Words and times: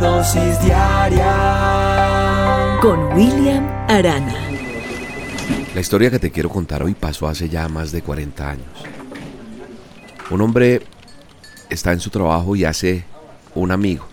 dosis 0.00 0.60
diaria 0.62 1.28
con 2.80 3.12
William 3.14 3.66
Arana. 3.88 4.34
La 5.74 5.80
historia 5.80 6.10
que 6.10 6.18
te 6.20 6.30
quiero 6.30 6.48
contar 6.48 6.82
hoy 6.82 6.94
pasó 6.94 7.26
hace 7.26 7.48
ya 7.48 7.68
más 7.68 7.90
de 7.90 8.02
40 8.02 8.50
años. 8.50 8.66
Un 10.30 10.40
hombre 10.40 10.82
está 11.68 11.92
en 11.92 12.00
su 12.00 12.10
trabajo 12.10 12.54
y 12.54 12.64
hace 12.64 13.04
un 13.54 13.72
amigo 13.72 14.06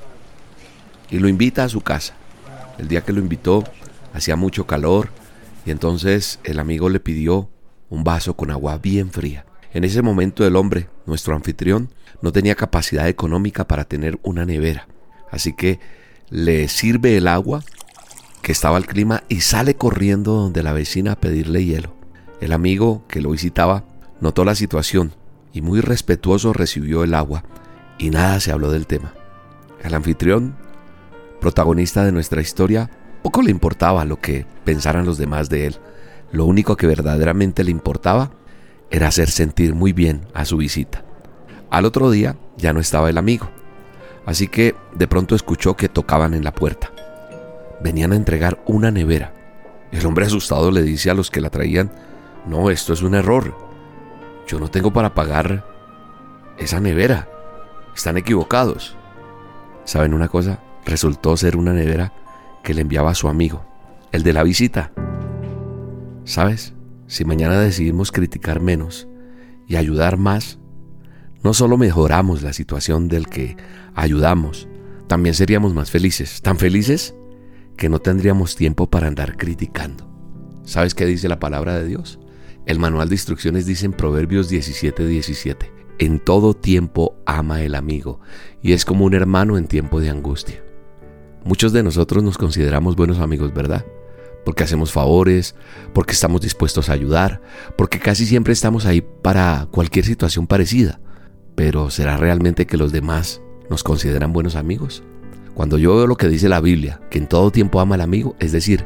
y 1.11 1.19
lo 1.19 1.27
invita 1.27 1.63
a 1.63 1.69
su 1.69 1.81
casa. 1.81 2.15
El 2.77 2.87
día 2.87 3.01
que 3.01 3.13
lo 3.13 3.19
invitó 3.19 3.63
hacía 4.13 4.35
mucho 4.35 4.65
calor 4.65 5.09
y 5.65 5.71
entonces 5.71 6.39
el 6.43 6.59
amigo 6.59 6.89
le 6.89 6.99
pidió 6.99 7.49
un 7.89 8.03
vaso 8.03 8.35
con 8.35 8.49
agua 8.49 8.79
bien 8.79 9.11
fría. 9.11 9.45
En 9.73 9.83
ese 9.83 10.01
momento 10.01 10.47
el 10.47 10.55
hombre, 10.55 10.89
nuestro 11.05 11.35
anfitrión, 11.35 11.89
no 12.21 12.31
tenía 12.31 12.55
capacidad 12.55 13.07
económica 13.07 13.67
para 13.67 13.83
tener 13.83 14.17
una 14.23 14.45
nevera. 14.45 14.87
Así 15.35 15.51
que 15.51 15.79
le 16.29 16.69
sirve 16.69 17.17
el 17.17 17.27
agua 17.27 17.61
que 18.41 18.53
estaba 18.53 18.77
al 18.77 18.87
clima 18.87 19.23
y 19.27 19.41
sale 19.41 19.75
corriendo 19.75 20.33
donde 20.33 20.63
la 20.63 20.71
vecina 20.71 21.11
a 21.11 21.19
pedirle 21.19 21.65
hielo. 21.65 21.93
El 22.39 22.53
amigo 22.53 23.03
que 23.09 23.21
lo 23.21 23.31
visitaba 23.31 23.83
notó 24.21 24.45
la 24.45 24.55
situación 24.55 25.13
y 25.51 25.61
muy 25.61 25.81
respetuoso 25.81 26.53
recibió 26.53 27.03
el 27.03 27.13
agua 27.13 27.43
y 27.97 28.11
nada 28.11 28.39
se 28.39 28.53
habló 28.53 28.71
del 28.71 28.87
tema. 28.87 29.13
El 29.83 29.93
anfitrión, 29.93 30.55
protagonista 31.41 32.05
de 32.05 32.13
nuestra 32.13 32.41
historia, 32.41 32.89
poco 33.21 33.41
le 33.41 33.51
importaba 33.51 34.05
lo 34.05 34.21
que 34.21 34.45
pensaran 34.63 35.05
los 35.05 35.17
demás 35.17 35.49
de 35.49 35.67
él. 35.67 35.75
Lo 36.31 36.45
único 36.45 36.77
que 36.77 36.87
verdaderamente 36.87 37.65
le 37.65 37.71
importaba 37.71 38.31
era 38.89 39.09
hacer 39.09 39.29
sentir 39.29 39.75
muy 39.75 39.91
bien 39.91 40.27
a 40.33 40.45
su 40.45 40.57
visita. 40.57 41.03
Al 41.69 41.83
otro 41.83 42.09
día 42.09 42.37
ya 42.55 42.71
no 42.71 42.79
estaba 42.79 43.09
el 43.09 43.17
amigo, 43.17 43.49
así 44.25 44.47
que 44.47 44.75
de 44.93 45.07
pronto 45.07 45.35
escuchó 45.35 45.75
que 45.75 45.89
tocaban 45.89 46.33
en 46.33 46.43
la 46.43 46.53
puerta. 46.53 46.91
Venían 47.81 48.11
a 48.11 48.15
entregar 48.15 48.61
una 48.65 48.91
nevera. 48.91 49.33
El 49.91 50.05
hombre 50.05 50.25
asustado 50.25 50.71
le 50.71 50.81
dice 50.81 51.09
a 51.09 51.13
los 51.13 51.29
que 51.29 51.41
la 51.41 51.49
traían, 51.49 51.91
no, 52.45 52.69
esto 52.69 52.93
es 52.93 53.01
un 53.01 53.15
error. 53.15 53.55
Yo 54.47 54.59
no 54.59 54.69
tengo 54.69 54.91
para 54.93 55.13
pagar 55.13 55.65
esa 56.57 56.79
nevera. 56.79 57.27
Están 57.95 58.17
equivocados. 58.17 58.95
¿Saben 59.83 60.13
una 60.13 60.27
cosa? 60.27 60.59
Resultó 60.85 61.35
ser 61.37 61.57
una 61.57 61.73
nevera 61.73 62.13
que 62.63 62.73
le 62.73 62.81
enviaba 62.81 63.11
a 63.11 63.15
su 63.15 63.27
amigo, 63.27 63.65
el 64.11 64.23
de 64.23 64.33
la 64.33 64.43
visita. 64.43 64.91
¿Sabes? 66.23 66.73
Si 67.07 67.23
mañana 67.23 67.59
decidimos 67.59 68.11
criticar 68.11 68.59
menos 68.59 69.07
y 69.67 69.75
ayudar 69.75 70.17
más, 70.17 70.59
no 71.45 71.53
solo 71.53 71.77
mejoramos 71.77 72.41
la 72.41 72.53
situación 72.53 73.07
del 73.07 73.27
que 73.27 73.55
ayudamos, 73.93 74.67
también 75.05 75.35
seríamos 75.35 75.75
más 75.75 75.91
felices. 75.91 76.41
Tan 76.41 76.57
felices 76.57 77.13
que 77.77 77.87
no 77.87 77.99
tendríamos 77.99 78.55
tiempo 78.55 78.89
para 78.89 79.05
andar 79.05 79.37
criticando. 79.37 80.09
¿Sabes 80.63 80.95
qué 80.95 81.05
dice 81.05 81.29
la 81.29 81.39
palabra 81.39 81.77
de 81.77 81.85
Dios? 81.85 82.19
El 82.65 82.79
manual 82.79 83.09
de 83.09 83.13
instrucciones 83.13 83.67
dice 83.67 83.85
en 83.85 83.93
Proverbios 83.93 84.49
17:17, 84.49 85.05
17, 85.05 85.71
en 85.99 86.19
todo 86.19 86.55
tiempo 86.55 87.15
ama 87.27 87.61
el 87.61 87.75
amigo 87.75 88.21
y 88.63 88.73
es 88.73 88.83
como 88.83 89.05
un 89.05 89.13
hermano 89.13 89.59
en 89.59 89.67
tiempo 89.67 89.99
de 89.99 90.09
angustia. 90.09 90.63
Muchos 91.43 91.71
de 91.73 91.83
nosotros 91.83 92.23
nos 92.23 92.39
consideramos 92.39 92.95
buenos 92.95 93.19
amigos, 93.19 93.53
¿verdad? 93.53 93.85
Porque 94.45 94.63
hacemos 94.63 94.91
favores, 94.91 95.53
porque 95.93 96.13
estamos 96.13 96.41
dispuestos 96.41 96.89
a 96.89 96.93
ayudar, 96.93 97.43
porque 97.77 97.99
casi 97.99 98.25
siempre 98.25 98.51
estamos 98.51 98.87
ahí 98.87 99.01
para 99.21 99.67
cualquier 99.69 100.05
situación 100.05 100.47
parecida. 100.47 101.01
Pero 101.55 101.89
¿será 101.89 102.17
realmente 102.17 102.67
que 102.67 102.77
los 102.77 102.91
demás 102.91 103.41
nos 103.69 103.83
consideran 103.83 104.33
buenos 104.33 104.55
amigos? 104.55 105.03
Cuando 105.53 105.77
yo 105.77 105.95
veo 105.95 106.07
lo 106.07 106.17
que 106.17 106.27
dice 106.27 106.49
la 106.49 106.59
Biblia, 106.59 106.99
que 107.09 107.17
en 107.17 107.27
todo 107.27 107.51
tiempo 107.51 107.79
ama 107.79 107.95
al 107.95 108.01
amigo, 108.01 108.35
es 108.39 108.51
decir, 108.51 108.85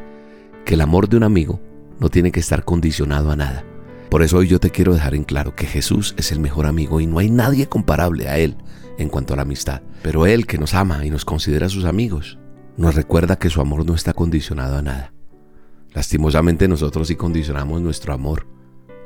que 0.64 0.74
el 0.74 0.80
amor 0.80 1.08
de 1.08 1.16
un 1.16 1.24
amigo 1.24 1.60
no 1.98 2.08
tiene 2.08 2.30
que 2.30 2.40
estar 2.40 2.64
condicionado 2.64 3.32
a 3.32 3.36
nada. 3.36 3.64
Por 4.08 4.22
eso 4.22 4.38
hoy 4.38 4.48
yo 4.48 4.60
te 4.60 4.70
quiero 4.70 4.94
dejar 4.94 5.14
en 5.14 5.24
claro 5.24 5.54
que 5.54 5.66
Jesús 5.66 6.14
es 6.16 6.32
el 6.32 6.40
mejor 6.40 6.66
amigo 6.66 7.00
y 7.00 7.06
no 7.06 7.18
hay 7.18 7.28
nadie 7.28 7.68
comparable 7.68 8.28
a 8.28 8.38
Él 8.38 8.56
en 8.98 9.08
cuanto 9.08 9.34
a 9.34 9.36
la 9.36 9.42
amistad. 9.42 9.82
Pero 10.02 10.26
Él 10.26 10.46
que 10.46 10.58
nos 10.58 10.74
ama 10.74 11.04
y 11.04 11.10
nos 11.10 11.24
considera 11.24 11.68
sus 11.68 11.84
amigos, 11.84 12.38
nos 12.76 12.94
recuerda 12.94 13.36
que 13.36 13.50
su 13.50 13.60
amor 13.60 13.84
no 13.84 13.94
está 13.94 14.12
condicionado 14.12 14.78
a 14.78 14.82
nada. 14.82 15.12
Lastimosamente 15.92 16.68
nosotros 16.68 17.08
sí 17.08 17.16
condicionamos 17.16 17.80
nuestro 17.80 18.14
amor 18.14 18.46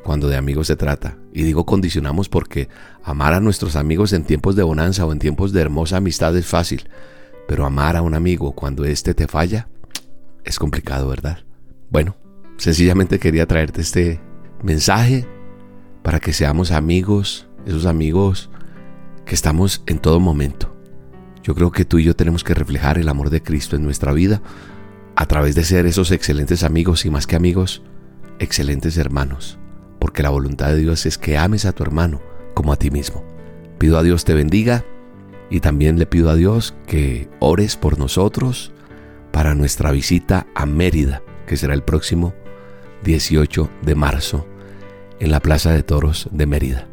cuando 0.04 0.28
de 0.28 0.36
amigos 0.36 0.68
se 0.68 0.76
trata. 0.76 1.16
Y 1.32 1.42
digo 1.42 1.66
condicionamos 1.66 2.28
porque 2.28 2.68
amar 3.02 3.34
a 3.34 3.40
nuestros 3.40 3.74
amigos 3.74 4.12
en 4.12 4.24
tiempos 4.24 4.54
de 4.54 4.62
bonanza 4.62 5.04
o 5.04 5.12
en 5.12 5.18
tiempos 5.18 5.52
de 5.52 5.62
hermosa 5.62 5.96
amistad 5.96 6.36
es 6.36 6.46
fácil, 6.46 6.88
pero 7.48 7.66
amar 7.66 7.96
a 7.96 8.02
un 8.02 8.14
amigo 8.14 8.52
cuando 8.52 8.84
éste 8.84 9.14
te 9.14 9.26
falla 9.26 9.68
es 10.44 10.58
complicado, 10.58 11.08
¿verdad? 11.08 11.38
Bueno, 11.90 12.16
sencillamente 12.58 13.18
quería 13.18 13.46
traerte 13.46 13.80
este 13.80 14.20
mensaje 14.62 15.26
para 16.02 16.20
que 16.20 16.32
seamos 16.32 16.70
amigos, 16.70 17.48
esos 17.66 17.86
amigos 17.86 18.50
que 19.24 19.34
estamos 19.34 19.82
en 19.86 19.98
todo 19.98 20.20
momento 20.20 20.74
yo 21.44 21.54
creo 21.54 21.70
que 21.70 21.84
tú 21.84 21.98
y 21.98 22.04
yo 22.04 22.16
tenemos 22.16 22.42
que 22.42 22.54
reflejar 22.54 22.96
el 22.98 23.08
amor 23.08 23.28
de 23.28 23.42
Cristo 23.42 23.76
en 23.76 23.84
nuestra 23.84 24.12
vida 24.12 24.40
a 25.14 25.26
través 25.26 25.54
de 25.54 25.62
ser 25.62 25.84
esos 25.84 26.10
excelentes 26.10 26.64
amigos 26.64 27.04
y 27.04 27.10
más 27.10 27.26
que 27.26 27.36
amigos, 27.36 27.82
excelentes 28.38 28.96
hermanos, 28.96 29.58
porque 30.04 30.22
la 30.22 30.28
voluntad 30.28 30.68
de 30.68 30.76
Dios 30.76 31.06
es 31.06 31.16
que 31.16 31.38
ames 31.38 31.64
a 31.64 31.72
tu 31.72 31.82
hermano 31.82 32.20
como 32.52 32.74
a 32.74 32.76
ti 32.76 32.90
mismo. 32.90 33.24
Pido 33.78 33.96
a 33.96 34.02
Dios 34.02 34.26
te 34.26 34.34
bendiga 34.34 34.84
y 35.48 35.60
también 35.60 35.98
le 35.98 36.04
pido 36.04 36.28
a 36.28 36.34
Dios 36.34 36.74
que 36.86 37.30
ores 37.38 37.78
por 37.78 37.98
nosotros 37.98 38.70
para 39.32 39.54
nuestra 39.54 39.92
visita 39.92 40.46
a 40.54 40.66
Mérida, 40.66 41.22
que 41.46 41.56
será 41.56 41.72
el 41.72 41.82
próximo 41.82 42.34
18 43.02 43.70
de 43.80 43.94
marzo 43.94 44.46
en 45.20 45.30
la 45.30 45.40
Plaza 45.40 45.72
de 45.72 45.82
Toros 45.82 46.28
de 46.32 46.44
Mérida 46.44 46.86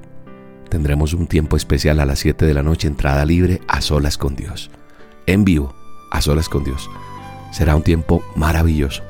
tendremos 0.70 1.14
un 1.14 1.28
tiempo 1.28 1.58
especial 1.58 2.00
a 2.00 2.06
las 2.06 2.20
7 2.20 2.46
de 2.46 2.54
la 2.54 2.64
noche, 2.64 2.88
entrada 2.88 3.26
libre 3.26 3.60
a 3.68 3.82
solas 3.82 4.18
con 4.18 4.38
Dios. 4.38 4.72
En 5.26 5.44
vivo, 5.44 5.76
a 6.12 6.22
solas 6.22 6.48
con 6.48 6.64
Dios. 6.64 6.90
Será 7.52 7.76
un 7.76 7.84
tiempo 7.84 8.24
maravilloso. 8.38 9.04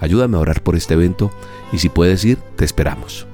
Ayúdame 0.00 0.38
a 0.38 0.40
orar 0.40 0.62
por 0.62 0.76
este 0.76 0.94
evento 0.94 1.30
y 1.74 1.78
si 1.78 1.90
puedes 1.90 2.24
ir, 2.24 2.38
te 2.56 2.64
esperamos. 2.64 3.26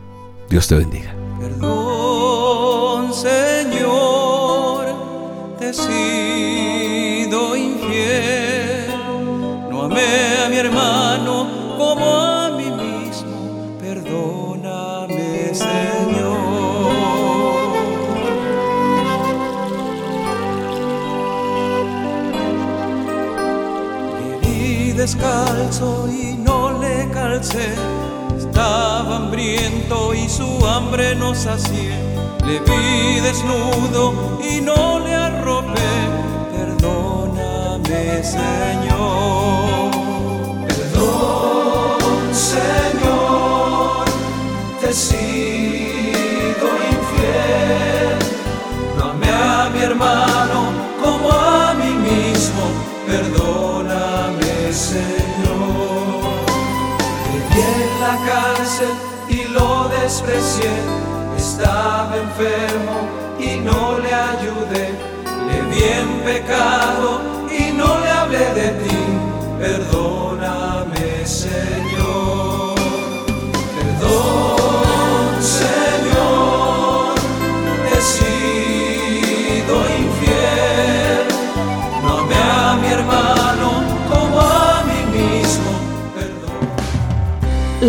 Dios 0.51 0.67
te 0.67 0.75
bendiga. 0.75 1.15
Perdón, 1.39 3.15
Señor, 3.15 4.87
te 5.61 5.71
he 5.71 5.73
sido 5.73 7.57
infiel. 7.57 8.91
No 9.71 9.85
amé 9.85 10.45
a 10.45 10.49
mi 10.51 10.57
hermano 10.57 11.77
como 11.79 12.05
a 12.05 12.51
mí 12.51 12.69
mismo. 12.69 13.79
Perdóname, 13.81 15.55
Señor. 15.55 16.51
descalzo 25.01 26.09
y 26.13 26.35
no 26.35 26.79
le 26.79 27.09
calcé. 27.11 27.75
Estaba 28.61 29.17
hambriento 29.17 30.13
y 30.13 30.29
su 30.29 30.67
hambre 30.67 31.15
no 31.15 31.35
sacié. 31.35 31.95
Le 32.45 32.61
vi 32.61 33.21
desnudo 33.21 34.39
y 34.47 34.61
no 34.61 34.99
le 34.99 35.15
arropé. 35.15 35.91
Perdóname, 36.55 38.23
Señor. 38.23 39.91
Perdón, 40.69 42.35
Señor, 42.35 44.05
te 44.83 44.93
sido 44.93 46.67
infiel. 46.93 48.19
Amé 49.03 49.31
a 49.31 49.71
mi 49.73 49.81
hermano 49.81 50.71
como 51.03 51.33
a 51.33 51.73
mí 51.73 51.95
mismo. 51.95 52.63
Perdóname. 53.07 53.50
La 58.01 58.17
cárcel 58.25 58.89
y 59.29 59.45
lo 59.45 59.89
desprecié, 60.01 60.73
estaba 61.37 62.17
enfermo 62.17 62.99
y 63.39 63.59
no 63.61 63.99
le 63.99 64.13
ayudé, 64.13 64.89
si 65.73 65.85
en 65.85 66.09
pecado 66.25 67.30